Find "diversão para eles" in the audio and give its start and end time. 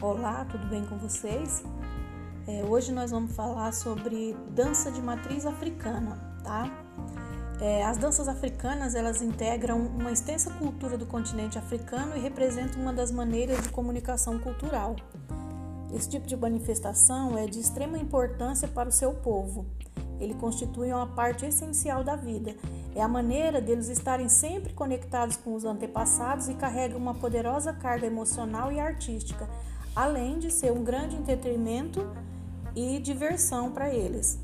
33.00-34.38